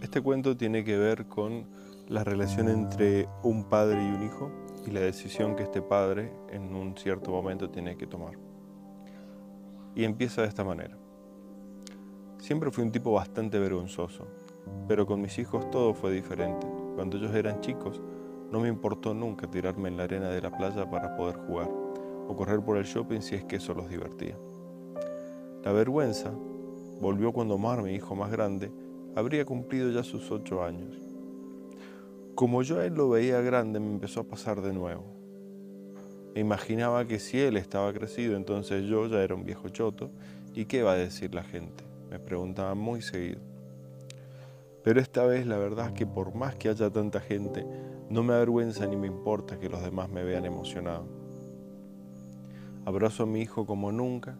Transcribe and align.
Este 0.00 0.20
cuento 0.22 0.56
tiene 0.56 0.84
que 0.84 0.96
ver 0.96 1.26
con 1.26 1.66
la 2.08 2.22
relación 2.22 2.68
entre 2.68 3.28
un 3.42 3.64
padre 3.64 4.04
y 4.04 4.10
un 4.10 4.22
hijo 4.22 4.50
y 4.86 4.90
la 4.90 5.00
decisión 5.00 5.56
que 5.56 5.64
este 5.64 5.82
padre 5.82 6.32
en 6.50 6.74
un 6.74 6.96
cierto 6.96 7.30
momento 7.30 7.70
tiene 7.70 7.96
que 7.96 8.06
tomar. 8.06 8.34
Y 9.94 10.04
empieza 10.04 10.42
de 10.42 10.48
esta 10.48 10.64
manera. 10.64 10.96
Siempre 12.38 12.70
fui 12.70 12.84
un 12.84 12.92
tipo 12.92 13.12
bastante 13.12 13.58
vergonzoso, 13.58 14.26
pero 14.86 15.06
con 15.06 15.20
mis 15.20 15.38
hijos 15.38 15.70
todo 15.70 15.94
fue 15.94 16.12
diferente. 16.12 16.66
Cuando 16.94 17.16
ellos 17.16 17.34
eran 17.34 17.60
chicos, 17.60 18.00
no 18.50 18.60
me 18.60 18.68
importó 18.68 19.12
nunca 19.14 19.48
tirarme 19.48 19.88
en 19.88 19.96
la 19.96 20.04
arena 20.04 20.30
de 20.30 20.40
la 20.40 20.50
playa 20.50 20.88
para 20.88 21.16
poder 21.16 21.36
jugar 21.36 21.68
o 22.30 22.36
correr 22.36 22.60
por 22.60 22.76
el 22.76 22.84
shopping 22.84 23.20
si 23.20 23.34
es 23.34 23.44
que 23.44 23.56
eso 23.56 23.74
los 23.74 23.88
divertía. 23.88 24.38
La 25.64 25.72
vergüenza 25.72 26.30
volvió 27.00 27.32
cuando 27.32 27.56
Omar, 27.56 27.82
mi 27.82 27.92
hijo 27.92 28.14
más 28.14 28.30
grande, 28.30 28.70
habría 29.16 29.44
cumplido 29.44 29.90
ya 29.90 30.04
sus 30.04 30.30
ocho 30.30 30.62
años. 30.62 30.96
Como 32.36 32.62
yo 32.62 32.78
a 32.78 32.86
él 32.86 32.94
lo 32.94 33.08
veía 33.08 33.40
grande, 33.40 33.80
me 33.80 33.90
empezó 33.90 34.20
a 34.20 34.28
pasar 34.28 34.62
de 34.62 34.72
nuevo. 34.72 35.04
Me 36.34 36.40
imaginaba 36.40 37.04
que 37.04 37.18
si 37.18 37.40
él 37.40 37.56
estaba 37.56 37.92
crecido, 37.92 38.36
entonces 38.36 38.84
yo 38.84 39.08
ya 39.08 39.22
era 39.22 39.34
un 39.34 39.44
viejo 39.44 39.68
choto, 39.68 40.10
¿y 40.54 40.66
qué 40.66 40.84
va 40.84 40.92
a 40.92 40.96
decir 40.96 41.34
la 41.34 41.42
gente? 41.42 41.82
Me 42.08 42.20
preguntaba 42.20 42.76
muy 42.76 43.02
seguido. 43.02 43.40
Pero 44.84 45.00
esta 45.00 45.24
vez 45.24 45.46
la 45.46 45.58
verdad 45.58 45.88
es 45.88 45.92
que 45.92 46.06
por 46.06 46.32
más 46.34 46.54
que 46.54 46.68
haya 46.68 46.90
tanta 46.90 47.18
gente, 47.20 47.66
no 48.08 48.22
me 48.22 48.34
avergüenza 48.34 48.86
ni 48.86 48.96
me 48.96 49.08
importa 49.08 49.58
que 49.58 49.68
los 49.68 49.82
demás 49.82 50.08
me 50.08 50.22
vean 50.22 50.44
emocionado. 50.44 51.19
Abrazo 52.86 53.24
a 53.24 53.26
mi 53.26 53.42
hijo 53.42 53.66
como 53.66 53.92
nunca 53.92 54.36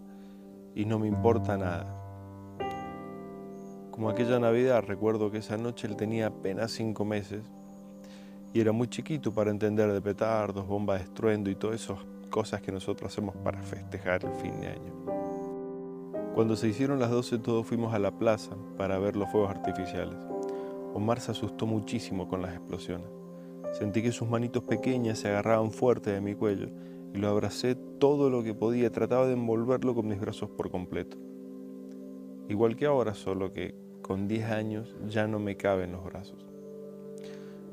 y 0.74 0.84
no 0.84 0.98
me 0.98 1.08
importa 1.08 1.58
nada. 1.58 1.96
Como 3.90 4.08
aquella 4.08 4.38
Navidad, 4.38 4.82
recuerdo 4.86 5.30
que 5.30 5.38
esa 5.38 5.58
noche 5.58 5.86
él 5.86 5.96
tenía 5.96 6.28
apenas 6.28 6.70
cinco 6.70 7.04
meses 7.04 7.42
y 8.54 8.60
era 8.60 8.72
muy 8.72 8.88
chiquito 8.88 9.32
para 9.32 9.50
entender 9.50 9.92
de 9.92 10.00
petardos, 10.00 10.66
bombas 10.66 11.00
de 11.00 11.04
estruendo 11.04 11.50
y 11.50 11.54
todas 11.54 11.82
esas 11.82 11.98
cosas 12.30 12.62
que 12.62 12.72
nosotros 12.72 13.12
hacemos 13.12 13.36
para 13.36 13.60
festejar 13.62 14.24
el 14.24 14.32
fin 14.32 14.58
de 14.60 14.68
año. 14.68 14.94
Cuando 16.34 16.56
se 16.56 16.68
hicieron 16.68 16.98
las 16.98 17.10
12 17.10 17.38
todos 17.38 17.66
fuimos 17.66 17.92
a 17.92 17.98
la 17.98 18.12
plaza 18.12 18.52
para 18.78 18.98
ver 18.98 19.16
los 19.16 19.30
fuegos 19.30 19.50
artificiales. 19.50 20.16
Omar 20.94 21.20
se 21.20 21.32
asustó 21.32 21.66
muchísimo 21.66 22.26
con 22.26 22.40
las 22.40 22.54
explosiones. 22.54 23.06
Sentí 23.72 24.02
que 24.02 24.12
sus 24.12 24.28
manitos 24.28 24.64
pequeñas 24.64 25.18
se 25.18 25.28
agarraban 25.28 25.70
fuerte 25.70 26.10
de 26.10 26.20
mi 26.20 26.34
cuello 26.34 26.70
y 27.12 27.18
lo 27.18 27.28
abracé 27.28 27.74
todo 27.74 28.30
lo 28.30 28.42
que 28.42 28.54
podía, 28.54 28.90
trataba 28.90 29.26
de 29.26 29.34
envolverlo 29.34 29.94
con 29.94 30.08
mis 30.08 30.20
brazos 30.20 30.50
por 30.50 30.70
completo. 30.70 31.16
Igual 32.48 32.76
que 32.76 32.86
ahora, 32.86 33.14
solo 33.14 33.52
que 33.52 33.74
con 34.02 34.26
10 34.26 34.50
años 34.50 34.96
ya 35.08 35.26
no 35.26 35.38
me 35.38 35.56
cabe 35.56 35.84
en 35.84 35.92
los 35.92 36.04
brazos. 36.04 36.46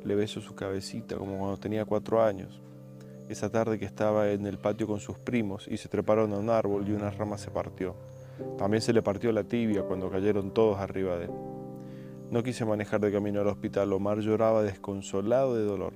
Le 0.04 0.16
beso 0.16 0.40
su 0.42 0.56
cabecita 0.56 1.18
como 1.18 1.38
cuando 1.38 1.58
tenía 1.58 1.86
4 1.86 2.24
años. 2.24 2.62
Esa 3.28 3.50
tarde 3.50 3.78
que 3.78 3.86
estaba 3.86 4.32
en 4.32 4.46
el 4.46 4.58
patio 4.58 4.88
con 4.88 5.00
sus 5.00 5.18
primos 5.18 5.68
y 5.68 5.78
se 5.78 5.90
treparon 5.90 6.32
a 6.34 6.38
un 6.38 6.50
árbol 6.50 6.88
y 6.88 6.94
una 6.94 7.10
rama 7.10 7.38
se 7.38 7.52
partió. 7.52 7.96
También 8.58 8.82
se 8.82 8.94
le 8.94 9.02
partió 9.02 9.32
la 9.32 9.44
tibia 9.44 9.84
cuando 9.84 10.10
cayeron 10.10 10.54
todos 10.54 10.78
arriba 10.80 11.18
de 11.18 11.26
él. 11.26 11.32
No 12.30 12.44
quise 12.44 12.66
manejar 12.66 13.02
de 13.02 13.12
camino 13.12 13.42
al 13.42 13.48
hospital. 13.48 13.92
Omar 13.94 14.20
lloraba 14.20 14.64
desconsolado 14.64 15.56
de 15.56 15.64
dolor. 15.64 15.94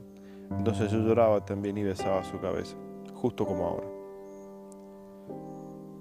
Entonces 0.49 0.91
yo 0.91 0.99
lloraba 0.99 1.45
también 1.45 1.77
y 1.77 1.83
besaba 1.83 2.23
su 2.23 2.39
cabeza, 2.39 2.75
justo 3.21 3.45
como 3.45 3.67
ahora. 3.67 3.87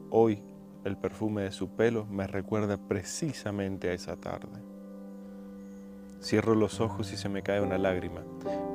Hoy, 0.09 0.43
el 0.85 0.97
perfume 0.97 1.43
de 1.43 1.53
su 1.53 1.69
pelo 1.69 2.07
me 2.07 2.27
recuerda 2.27 2.79
precisamente 2.79 3.91
a 3.91 3.93
esa 3.93 4.17
tarde. 4.17 4.59
Cierro 6.23 6.55
los 6.55 6.81
ojos 6.81 7.13
y 7.13 7.19
se 7.19 7.29
me 7.29 7.43
cae 7.43 7.61
una 7.61 7.77
lágrima, 7.77 8.23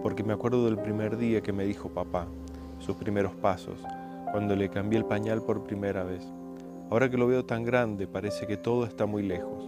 porque 0.03 0.23
me 0.23 0.33
acuerdo 0.33 0.65
del 0.65 0.77
primer 0.77 1.17
día 1.17 1.41
que 1.41 1.53
me 1.53 1.65
dijo 1.65 1.89
papá, 1.89 2.27
sus 2.77 2.95
primeros 2.95 3.33
pasos, 3.33 3.79
cuando 4.31 4.55
le 4.55 4.69
cambié 4.69 4.99
el 4.99 5.05
pañal 5.05 5.41
por 5.41 5.63
primera 5.63 6.03
vez. 6.03 6.23
Ahora 6.91 7.09
que 7.09 7.17
lo 7.17 7.25
veo 7.25 7.45
tan 7.45 7.63
grande, 7.63 8.05
parece 8.05 8.45
que 8.45 8.57
todo 8.57 8.85
está 8.85 9.07
muy 9.07 9.23
lejos. 9.23 9.67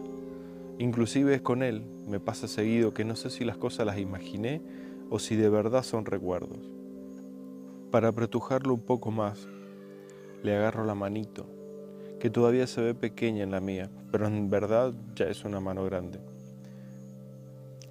Inclusive 0.78 1.34
es 1.34 1.42
con 1.42 1.64
él, 1.64 1.84
me 2.08 2.20
pasa 2.20 2.48
seguido 2.48 2.94
que 2.94 3.06
no 3.06 3.16
sé 3.16 3.32
si 3.32 3.44
las 3.44 3.58
cosas 3.58 3.88
las 3.88 3.98
imaginé 3.98 4.62
o 5.10 5.18
si 5.18 5.36
de 5.36 5.50
verdad 5.50 5.82
son 5.82 6.06
recuerdos. 6.06 6.77
Para 7.92 8.10
apretujarlo 8.10 8.74
un 8.74 8.82
poco 8.82 9.12
más, 9.12 9.48
le 10.44 10.56
agarro 10.56 10.84
la 10.84 10.94
manito 10.94 11.46
que 12.20 12.30
todavía 12.30 12.68
se 12.68 12.82
ve 12.82 12.94
pequeña 12.94 13.44
en 13.44 13.52
la 13.52 13.62
mía, 13.62 13.90
pero 14.12 14.28
en 14.28 14.50
verdad 14.50 14.94
ya 15.16 15.26
es 15.28 15.46
una 15.46 15.60
mano 15.60 15.86
grande. 15.86 16.20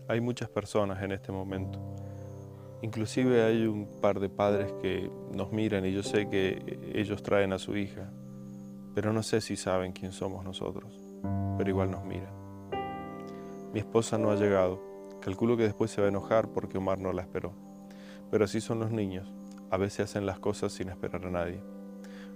Hay 0.09 0.21
muchas 0.21 0.49
personas 0.51 1.03
en 1.03 1.13
este 1.13 1.33
momento. 1.33 1.81
Inclusive 2.83 3.43
hay 3.43 3.67
un 3.67 3.87
par 4.01 4.21
de 4.21 4.29
padres 4.29 4.73
que 4.83 5.11
nos 5.33 5.51
miran 5.53 5.87
y 5.87 5.93
yo 5.93 6.03
sé 6.03 6.29
que 6.29 6.93
ellos 6.95 7.23
traen 7.23 7.53
a 7.55 7.59
su 7.59 7.77
hija, 7.77 8.11
pero 8.95 9.15
no 9.15 9.23
sé 9.23 9.41
si 9.41 9.57
saben 9.57 9.93
quién 9.93 10.13
somos 10.13 10.45
nosotros, 10.45 10.93
pero 11.57 11.71
igual 11.71 11.91
nos 11.91 12.05
miran. 12.05 12.35
Mi 13.73 13.81
esposa 13.81 14.19
no 14.19 14.31
ha 14.31 14.37
llegado. 14.37 14.81
Calculo 15.21 15.57
que 15.57 15.65
después 15.65 15.91
se 15.91 16.01
va 16.01 16.07
a 16.07 16.11
enojar 16.11 16.49
porque 16.49 16.79
Omar 16.79 17.01
no 17.01 17.13
la 17.13 17.23
esperó. 17.23 17.53
Pero 18.31 18.45
así 18.45 18.61
son 18.61 18.81
los 18.81 18.91
niños. 18.91 19.36
A 19.71 19.77
veces 19.77 20.11
hacen 20.11 20.27
las 20.27 20.39
cosas 20.39 20.73
sin 20.73 20.89
esperar 20.89 21.27
a 21.27 21.31
nadie. 21.31 21.61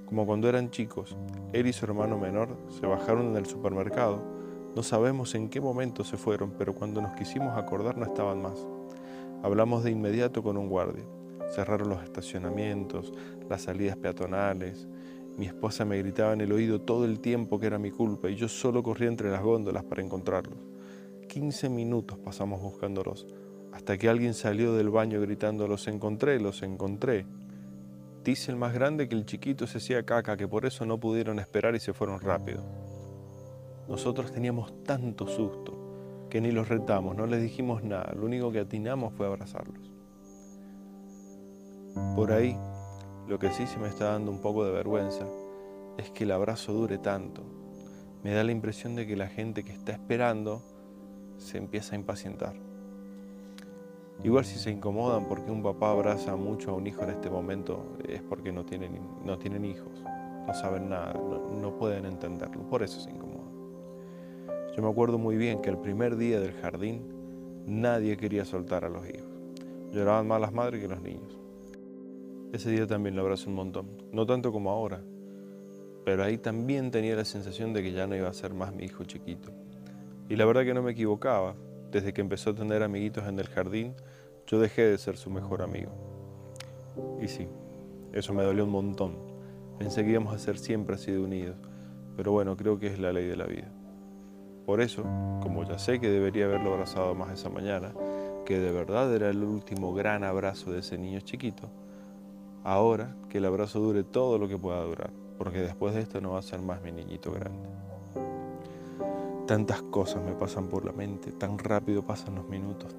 Como 0.07 0.27
cuando 0.27 0.49
eran 0.49 0.71
chicos, 0.71 1.17
él 1.53 1.69
y 1.69 1.73
su 1.73 1.85
hermano 1.85 2.19
menor 2.19 2.57
se 2.69 2.87
bajaron 2.87 3.29
en 3.29 3.37
el 3.37 3.47
supermercado. 3.47 4.21
No 4.75 4.83
sabemos 4.83 5.37
en 5.37 5.49
qué 5.49 5.61
momento 5.61 6.03
se 6.03 6.17
fueron, 6.17 6.53
pero 6.59 6.75
cuando 6.75 7.01
nos 7.01 7.13
quisimos 7.13 7.57
acordar 7.57 7.97
no 7.97 8.05
estaban 8.05 8.43
más. 8.43 8.67
Hablamos 9.43 9.85
de 9.85 9.93
inmediato 9.93 10.43
con 10.43 10.57
un 10.57 10.69
guardia. 10.69 11.05
Cerraron 11.55 11.89
los 11.89 12.03
estacionamientos, 12.03 13.13
las 13.49 13.63
salidas 13.63 13.97
peatonales. 13.97 14.89
Mi 15.39 15.47
esposa 15.47 15.85
me 15.85 15.99
gritaba 15.99 16.33
en 16.33 16.41
el 16.41 16.53
oído 16.53 16.81
todo 16.81 17.05
el 17.05 17.21
tiempo 17.21 17.61
que 17.61 17.67
era 17.69 17.79
mi 17.79 17.93
culpa 17.93 18.29
y 18.29 18.35
yo 18.35 18.49
solo 18.49 18.83
corría 18.83 19.09
entre 19.09 19.31
las 19.31 19.43
góndolas 19.43 19.85
para 19.85 20.03
encontrarlos. 20.03 20.59
15 21.29 21.69
minutos 21.69 22.19
pasamos 22.19 22.61
buscándolos, 22.61 23.29
hasta 23.73 23.97
que 23.99 24.09
alguien 24.09 24.35
salió 24.35 24.75
del 24.75 24.91
baño 24.91 25.21
gritando, 25.21 25.69
los 25.69 25.87
encontré, 25.89 26.41
los 26.41 26.63
encontré. 26.63 27.27
Dice 28.25 28.51
el 28.51 28.57
más 28.57 28.75
grande 28.75 29.09
que 29.09 29.15
el 29.15 29.25
chiquito 29.25 29.67
se 29.67 29.79
hacía 29.79 30.05
caca, 30.05 30.37
que 30.37 30.49
por 30.49 30.67
eso 30.67 30.85
no 30.85 30.99
pudieron 30.99 31.39
esperar 31.39 31.75
y 31.75 31.81
se 31.81 31.93
fueron 31.93 32.21
rápido. 32.21 32.63
Nosotros 33.89 34.33
teníamos 34.33 34.85
tanto 34.85 35.27
susto 35.27 36.27
que 36.29 36.41
ni 36.41 36.53
los 36.53 36.69
retamos, 36.69 37.17
no 37.17 37.27
les 37.27 37.43
dijimos 37.43 37.83
nada, 37.83 38.13
lo 38.15 38.27
único 38.27 38.53
que 38.53 38.61
atinamos 38.61 39.15
fue 39.15 39.27
abrazarlos. 39.27 39.93
Por 42.15 42.33
ahí, 42.33 42.57
lo 43.27 43.39
que 43.39 43.51
sí 43.51 43.67
se 43.67 43.79
me 43.79 43.89
está 43.89 44.13
dando 44.13 44.31
un 44.31 44.41
poco 44.41 44.65
de 44.65 44.71
vergüenza 44.71 45.27
es 45.99 46.11
que 46.11 46.25
el 46.25 46.33
abrazo 46.33 46.73
dure 46.73 46.99
tanto. 46.99 47.43
Me 48.23 48.33
da 48.33 48.45
la 48.45 48.53
impresión 48.53 48.95
de 48.95 49.07
que 49.07 49.17
la 49.17 49.29
gente 49.29 49.65
que 49.65 49.73
está 49.73 49.93
esperando 49.93 50.63
se 51.39 51.59
empieza 51.59 51.95
a 51.95 51.99
impacientar. 51.99 52.70
Igual 54.23 54.45
si 54.45 54.59
se 54.59 54.71
incomodan 54.71 55.27
porque 55.27 55.51
un 55.51 55.63
papá 55.63 55.93
abraza 55.93 56.37
mucho 56.37 56.73
a 56.73 56.75
un 56.75 56.87
hijo 56.87 57.03
en 57.03 57.11
este 57.11 57.31
momento 57.31 57.97
es 58.07 58.21
porque 58.23 58.53
no 58.53 58.67
tienen, 58.67 59.01
no 59.25 59.39
tienen 59.39 59.65
hijos, 59.65 60.05
no 60.47 60.53
saben 60.53 60.91
nada, 60.91 61.15
no, 61.15 61.75
pueden 61.79 62.05
entenderlo, 62.05 62.63
por 62.69 62.83
eso 62.83 63.01
se 63.01 63.11
incomodan. 63.11 63.51
Yo 64.77 64.83
me 64.83 64.91
acuerdo 64.91 65.17
muy 65.17 65.37
bien 65.37 65.63
que 65.63 65.71
el 65.71 65.79
primer 65.79 66.17
día 66.17 66.39
del 66.39 66.53
jardín 66.53 67.03
nadie 67.67 68.19
quería 68.19 68.45
soltar 68.45 68.85
a 68.85 68.91
los 68.91 69.09
hijos. 69.09 69.29
Lloraban 69.91 70.29
más 70.29 70.41
las 70.41 70.53
madres 70.53 70.83
que 70.83 70.89
los 70.89 71.01
niños. 71.01 71.39
Ese 72.53 72.71
día 72.71 72.87
también 72.87 73.17
lo 73.17 73.23
abrazo 73.23 73.49
un 73.49 73.57
montón, 73.57 73.87
no 74.13 74.27
tanto 74.27 74.53
como 74.53 74.71
ahora, 74.71 75.01
pero 76.05 76.25
ahí 76.25 76.37
también 76.37 76.91
tenía 76.91 77.17
la 77.17 77.25
sensación 77.25 77.73
de 77.73 77.83
que 77.83 77.93
ya 77.93 78.07
no 78.07 78.17
iba 78.17 78.29
a 78.29 78.35
ser 78.35 78.53
más 78.53 78.75
mi 78.75 78.85
hijo 78.85 79.05
chiquito. 79.05 79.51
Y 80.29 80.37
la 80.37 80.45
verdad 80.45 80.65
que 80.65 80.75
no 80.75 80.83
me 80.83 80.93
equivocaba, 80.93 81.55
desde 81.91 82.13
que 82.13 82.21
empezó 82.21 82.51
a 82.51 82.55
tener 82.55 82.83
amiguitos 82.83 83.27
en 83.27 83.39
el 83.39 83.49
jardín, 83.49 83.95
yo 84.47 84.59
dejé 84.59 84.83
de 84.83 84.99
ser 84.99 85.17
su 85.17 85.31
mejor 85.31 85.63
amigo. 85.63 85.93
Y 87.21 87.29
sí, 87.29 87.49
eso 88.13 88.33
me 88.35 88.43
dolió 88.43 88.65
un 88.65 88.71
montón. 88.71 89.17
Pensé 89.79 90.05
que 90.05 90.11
íbamos 90.11 90.35
a 90.35 90.39
ser 90.39 90.59
siempre 90.59 90.97
así 90.97 91.11
de 91.13 91.19
unidos, 91.19 91.57
pero 92.17 92.33
bueno, 92.33 92.57
creo 92.57 92.79
que 92.79 92.89
es 92.89 92.99
la 92.99 93.13
ley 93.13 93.27
de 93.27 93.37
la 93.37 93.47
vida. 93.47 93.71
Por 94.67 94.81
eso, 94.81 95.03
como 95.43 95.65
ya 95.65 95.79
sé 95.79 96.01
que 96.01 96.09
debería 96.09 96.45
haberlo 96.45 96.73
abrazado 96.75 97.15
más 97.15 97.33
esa 97.33 97.49
mañana, 97.49 97.93
que 98.45 98.59
de 98.59 98.73
verdad 98.73 99.15
era 99.15 99.31
el 99.31 99.43
último 99.43 99.95
gran 99.95 100.23
abrazo 100.25 100.73
de 100.73 100.81
ese 100.81 100.99
niño 100.99 101.21
chiquito, 101.21 101.71
ahora 102.63 103.17
que 103.29 103.39
el 103.39 103.47
abrazo 103.47 103.81
dure 103.81 104.05
todo 104.05 104.39
lo 104.39 104.49
que 104.49 104.59
pueda 104.59 104.83
durar, 104.83 105.11
porque 105.39 105.61
después 105.61 105.95
de 105.95 106.03
esto 106.03 106.21
no 106.21 106.33
va 106.33 106.41
a 106.41 106.43
ser 106.43 106.61
más 106.61 106.83
mi 106.83 106.93
niñito 106.93 107.33
grande. 107.33 107.69
Tantas 109.51 109.83
cosas 109.83 110.23
me 110.23 110.33
pasan 110.35 110.69
por 110.69 110.85
la 110.85 110.93
mente, 110.93 111.33
tan 111.33 111.59
rápido 111.59 112.05
pasan 112.05 112.37
los 112.37 112.49
minutos, 112.49 112.95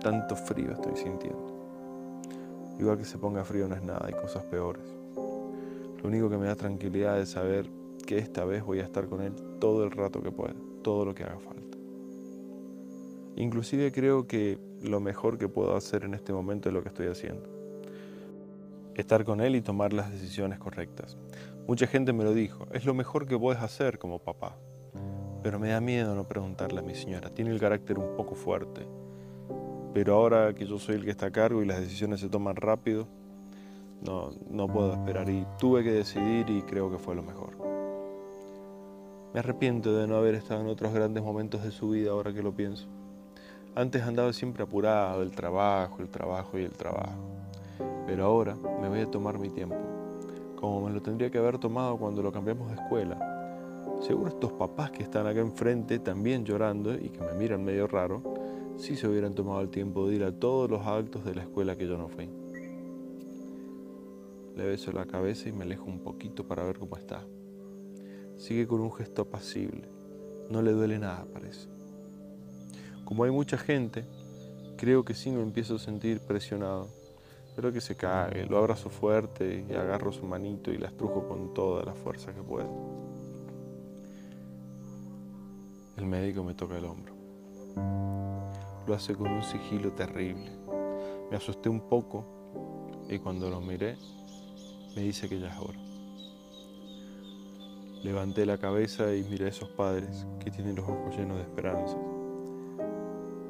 tanto 0.00 0.36
frío 0.36 0.70
estoy 0.70 0.94
sintiendo. 0.94 2.22
Igual 2.78 2.98
que 2.98 3.04
se 3.04 3.18
ponga 3.18 3.42
frío 3.42 3.66
no 3.66 3.74
es 3.74 3.82
nada, 3.82 4.06
hay 4.06 4.12
cosas 4.12 4.44
peores. 4.44 4.84
Lo 5.16 6.08
único 6.08 6.30
que 6.30 6.38
me 6.38 6.46
da 6.46 6.54
tranquilidad 6.54 7.18
es 7.18 7.30
saber 7.30 7.68
que 8.06 8.18
esta 8.18 8.44
vez 8.44 8.62
voy 8.62 8.78
a 8.78 8.84
estar 8.84 9.08
con 9.08 9.20
él 9.20 9.34
todo 9.58 9.82
el 9.82 9.90
rato 9.90 10.22
que 10.22 10.30
pueda, 10.30 10.54
todo 10.82 11.04
lo 11.04 11.12
que 11.12 11.24
haga 11.24 11.40
falta. 11.40 11.76
Inclusive 13.34 13.90
creo 13.90 14.28
que 14.28 14.60
lo 14.82 15.00
mejor 15.00 15.38
que 15.38 15.48
puedo 15.48 15.74
hacer 15.74 16.04
en 16.04 16.14
este 16.14 16.32
momento 16.32 16.68
es 16.68 16.72
lo 16.72 16.84
que 16.84 16.90
estoy 16.90 17.08
haciendo. 17.08 17.48
Estar 18.94 19.24
con 19.24 19.40
él 19.40 19.56
y 19.56 19.60
tomar 19.60 19.92
las 19.92 20.12
decisiones 20.12 20.60
correctas. 20.60 21.18
Mucha 21.66 21.88
gente 21.88 22.12
me 22.12 22.22
lo 22.22 22.32
dijo, 22.32 22.68
es 22.70 22.84
lo 22.84 22.94
mejor 22.94 23.26
que 23.26 23.36
puedes 23.36 23.60
hacer 23.60 23.98
como 23.98 24.20
papá. 24.20 24.56
Pero 25.46 25.60
me 25.60 25.68
da 25.68 25.80
miedo 25.80 26.12
no 26.16 26.24
preguntarle 26.24 26.80
a 26.80 26.82
mi 26.82 26.96
señora, 26.96 27.30
tiene 27.30 27.52
el 27.52 27.60
carácter 27.60 28.00
un 28.00 28.16
poco 28.16 28.34
fuerte. 28.34 28.84
Pero 29.94 30.16
ahora 30.16 30.52
que 30.54 30.66
yo 30.66 30.76
soy 30.80 30.96
el 30.96 31.04
que 31.04 31.12
está 31.12 31.26
a 31.26 31.30
cargo 31.30 31.62
y 31.62 31.66
las 31.66 31.78
decisiones 31.78 32.18
se 32.18 32.28
toman 32.28 32.56
rápido, 32.56 33.06
no, 34.02 34.32
no 34.50 34.66
puedo 34.66 34.92
esperar 34.94 35.30
y 35.30 35.46
tuve 35.56 35.84
que 35.84 35.92
decidir 35.92 36.50
y 36.50 36.62
creo 36.62 36.90
que 36.90 36.98
fue 36.98 37.14
lo 37.14 37.22
mejor. 37.22 37.56
Me 39.32 39.38
arrepiento 39.38 39.96
de 39.96 40.08
no 40.08 40.16
haber 40.16 40.34
estado 40.34 40.62
en 40.62 40.66
otros 40.66 40.92
grandes 40.92 41.22
momentos 41.22 41.62
de 41.62 41.70
su 41.70 41.90
vida 41.90 42.10
ahora 42.10 42.32
que 42.32 42.42
lo 42.42 42.50
pienso. 42.50 42.88
Antes 43.76 44.02
andaba 44.02 44.32
siempre 44.32 44.64
apurado, 44.64 45.22
el 45.22 45.30
trabajo, 45.30 46.02
el 46.02 46.08
trabajo 46.08 46.58
y 46.58 46.64
el 46.64 46.72
trabajo. 46.72 47.22
Pero 48.04 48.24
ahora 48.24 48.56
me 48.82 48.88
voy 48.88 48.98
a 48.98 49.08
tomar 49.08 49.38
mi 49.38 49.50
tiempo, 49.50 49.76
como 50.56 50.88
me 50.88 50.92
lo 50.92 51.00
tendría 51.00 51.30
que 51.30 51.38
haber 51.38 51.58
tomado 51.58 51.96
cuando 51.98 52.20
lo 52.20 52.32
cambiamos 52.32 52.68
de 52.70 52.82
escuela. 52.82 53.35
Seguro 54.00 54.28
estos 54.28 54.52
papás 54.52 54.90
que 54.90 55.02
están 55.02 55.26
acá 55.26 55.40
enfrente 55.40 55.98
también 55.98 56.44
llorando 56.44 56.94
y 56.94 57.08
que 57.08 57.20
me 57.20 57.32
miran 57.34 57.64
medio 57.64 57.86
raro, 57.86 58.22
si 58.76 58.96
se 58.96 59.08
hubieran 59.08 59.34
tomado 59.34 59.60
el 59.60 59.70
tiempo 59.70 60.06
de 60.06 60.16
ir 60.16 60.24
a 60.24 60.32
todos 60.32 60.70
los 60.70 60.86
actos 60.86 61.24
de 61.24 61.34
la 61.34 61.42
escuela 61.42 61.76
que 61.76 61.88
yo 61.88 61.96
no 61.96 62.08
fui. 62.08 62.28
Le 64.54 64.66
beso 64.66 64.92
la 64.92 65.06
cabeza 65.06 65.48
y 65.48 65.52
me 65.52 65.64
alejo 65.64 65.86
un 65.86 66.00
poquito 66.00 66.46
para 66.46 66.64
ver 66.64 66.78
cómo 66.78 66.96
está. 66.96 67.22
Sigue 68.36 68.66
con 68.66 68.80
un 68.80 68.92
gesto 68.92 69.22
apacible. 69.22 69.88
No 70.50 70.62
le 70.62 70.72
duele 70.72 70.98
nada, 70.98 71.26
parece. 71.32 71.68
Como 73.04 73.24
hay 73.24 73.30
mucha 73.30 73.56
gente, 73.58 74.04
creo 74.76 75.04
que 75.04 75.14
sí 75.14 75.30
me 75.30 75.42
empiezo 75.42 75.76
a 75.76 75.78
sentir 75.78 76.20
presionado. 76.20 76.88
Pero 77.54 77.72
que 77.72 77.80
se 77.80 77.96
cague, 77.96 78.44
lo 78.46 78.58
abrazo 78.58 78.90
fuerte 78.90 79.64
y 79.68 79.72
agarro 79.74 80.12
su 80.12 80.26
manito 80.26 80.70
y 80.70 80.76
la 80.76 80.88
estrujo 80.88 81.26
con 81.26 81.54
toda 81.54 81.84
la 81.84 81.94
fuerza 81.94 82.34
que 82.34 82.42
puedo. 82.42 83.15
El 85.96 86.06
médico 86.06 86.44
me 86.44 86.52
toca 86.52 86.76
el 86.76 86.84
hombro. 86.84 87.14
Lo 88.86 88.94
hace 88.94 89.14
con 89.14 89.28
un 89.28 89.42
sigilo 89.42 89.92
terrible. 89.92 90.50
Me 91.30 91.36
asusté 91.36 91.68
un 91.70 91.80
poco 91.80 92.24
y 93.08 93.18
cuando 93.18 93.48
lo 93.48 93.60
miré 93.60 93.96
me 94.94 95.02
dice 95.02 95.28
que 95.28 95.40
ya 95.40 95.48
es 95.48 95.58
hora. 95.58 95.78
Levanté 98.02 98.44
la 98.44 98.58
cabeza 98.58 99.14
y 99.14 99.24
miré 99.24 99.46
a 99.46 99.48
esos 99.48 99.70
padres 99.70 100.26
que 100.38 100.50
tienen 100.50 100.76
los 100.76 100.86
ojos 100.86 101.16
llenos 101.16 101.38
de 101.38 101.42
esperanza. 101.42 101.96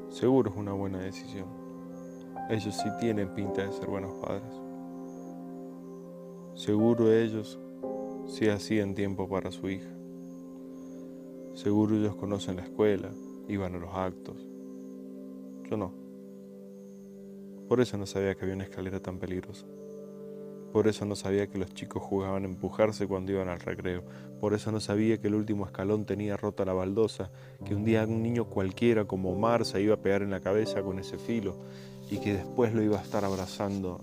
Seguro 0.09 0.51
es 0.51 0.57
una 0.57 0.73
buena 0.73 0.99
decisión. 0.99 1.49
Ellos 2.49 2.77
sí 2.77 2.89
tienen 3.01 3.35
pinta 3.35 3.67
de 3.67 3.73
ser 3.73 3.89
buenos 3.89 4.15
padres. 4.15 4.55
Seguro 6.55 7.13
ellos 7.13 7.59
sí 8.27 8.49
hacían 8.49 8.95
tiempo 8.95 9.29
para 9.29 9.51
su 9.51 9.69
hija. 9.69 9.91
Seguro 11.57 11.97
ellos 11.97 12.15
conocen 12.17 12.57
la 12.57 12.63
escuela, 12.65 13.09
iban 13.49 13.75
a 13.75 13.79
los 13.79 13.95
actos. 13.95 14.37
Yo 15.65 15.79
no. 15.79 15.91
Por 17.67 17.81
eso 17.81 17.97
no 17.97 18.05
sabía 18.05 18.35
que 18.35 18.43
había 18.43 18.57
una 18.57 18.65
escalera 18.65 19.01
tan 19.01 19.19
peligrosa. 19.19 19.65
Por 20.75 20.87
eso 20.87 21.07
no 21.07 21.17
sabía 21.17 21.47
que 21.47 21.57
los 21.57 21.73
chicos 21.73 22.03
jugaban 22.03 22.43
a 22.43 22.47
empujarse 22.47 23.09
cuando 23.09 23.33
iban 23.33 23.49
al 23.49 23.61
recreo. 23.61 24.05
Por 24.39 24.53
eso 24.53 24.71
no 24.71 24.81
sabía 24.81 25.19
que 25.19 25.29
el 25.29 25.35
último 25.35 25.65
escalón 25.65 26.05
tenía 26.05 26.37
rota 26.37 26.67
la 26.67 26.75
baldosa, 26.75 27.31
que 27.65 27.75
un 27.75 27.87
día 27.87 28.05
un 28.05 28.23
niño 28.23 28.45
cualquiera 28.45 29.07
como 29.07 29.33
Omar 29.33 29.65
se 29.65 29.81
iba 29.81 29.95
a 29.95 30.03
pegar 30.03 30.21
en 30.21 30.33
la 30.33 30.41
cabeza 30.41 30.83
con 30.83 30.99
ese 30.99 31.17
filo 31.17 31.57
y 32.11 32.19
que 32.19 32.35
después 32.35 32.75
lo 32.75 32.83
iba 32.83 32.99
a 32.99 33.03
estar 33.03 33.25
abrazando 33.25 34.03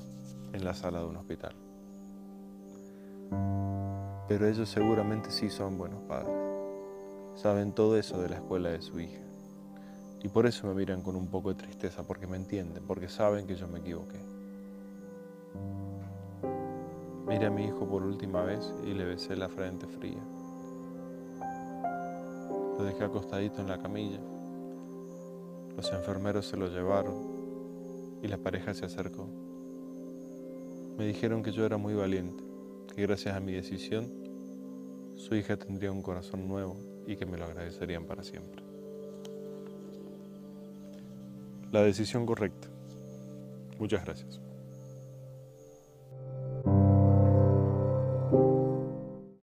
en 0.53 0.65
la 0.65 0.73
sala 0.73 1.01
de 1.01 1.05
un 1.05 1.17
hospital. 1.17 1.53
Pero 4.27 4.47
ellos 4.47 4.67
seguramente 4.67 5.29
sí 5.29 5.51
son 5.51 5.77
buenos 5.77 6.01
padres. 6.01 6.42
Saben 7.35 7.73
todo 7.73 7.97
eso 7.97 8.21
de 8.21 8.29
la 8.29 8.35
escuela 8.35 8.69
de 8.69 8.81
su 8.81 8.99
hija. 8.99 9.21
Y 10.21 10.29
por 10.29 10.45
eso 10.45 10.67
me 10.67 10.73
miran 10.73 11.01
con 11.01 11.15
un 11.15 11.27
poco 11.27 11.49
de 11.49 11.55
tristeza, 11.55 12.03
porque 12.03 12.27
me 12.27 12.37
entienden, 12.37 12.83
porque 12.87 13.09
saben 13.09 13.45
que 13.45 13.55
yo 13.55 13.67
me 13.67 13.79
equivoqué. 13.79 14.19
Miré 17.27 17.47
a 17.47 17.49
mi 17.49 17.65
hijo 17.65 17.87
por 17.87 18.03
última 18.03 18.43
vez 18.43 18.73
y 18.85 18.93
le 18.93 19.05
besé 19.05 19.35
la 19.35 19.49
frente 19.49 19.87
fría. 19.87 20.21
Lo 22.77 22.83
dejé 22.85 23.03
acostadito 23.03 23.61
en 23.61 23.67
la 23.67 23.79
camilla. 23.79 24.19
Los 25.75 25.91
enfermeros 25.91 26.47
se 26.47 26.57
lo 26.57 26.67
llevaron 26.67 28.19
y 28.21 28.27
la 28.27 28.37
pareja 28.37 28.73
se 28.73 28.85
acercó. 28.85 29.27
Me 30.97 31.05
dijeron 31.05 31.43
que 31.43 31.51
yo 31.51 31.65
era 31.65 31.77
muy 31.77 31.95
valiente, 31.95 32.43
que 32.95 33.01
gracias 33.01 33.35
a 33.35 33.39
mi 33.39 33.53
decisión 33.53 34.22
su 35.23 35.35
hija 35.35 35.55
tendría 35.55 35.89
un 35.89 36.01
corazón 36.01 36.47
nuevo 36.49 36.75
y 37.07 37.15
que 37.15 37.25
me 37.25 37.37
lo 37.37 37.45
agradecerían 37.45 38.05
para 38.05 38.23
siempre. 38.23 38.61
La 41.71 41.81
decisión 41.81 42.25
correcta. 42.25 42.67
Muchas 43.79 44.03
gracias. 44.03 44.42